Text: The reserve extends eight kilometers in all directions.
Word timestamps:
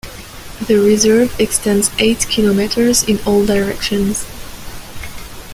The 0.65 0.77
reserve 0.77 1.39
extends 1.39 1.91
eight 1.99 2.25
kilometers 2.27 3.03
in 3.03 3.19
all 3.23 3.45
directions. 3.45 4.25